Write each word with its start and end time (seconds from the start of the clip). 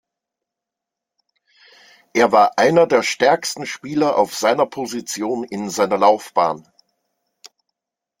Er 2.15 2.31
war 2.31 2.57
einer 2.57 2.87
der 2.87 3.03
stärksten 3.03 3.67
Spieler 3.67 4.17
auf 4.17 4.33
seiner 4.33 4.65
Position 4.65 5.43
in 5.43 5.69
seiner 5.69 5.97
Laufbahn. 5.99 6.67